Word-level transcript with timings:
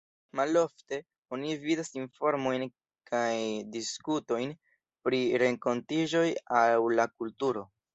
Malofte 0.37 0.97
oni 1.37 1.57
vidas 1.65 1.91
informojn 1.99 2.67
kaj 3.13 3.29
diskutojn 3.79 4.59
pri 5.07 5.25
renkontiĝoj 5.47 6.29
aŭ 6.67 6.79
la 6.99 7.13
kulturo. 7.17 7.69